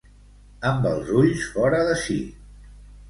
[0.69, 2.21] Amb els ulls fora de si.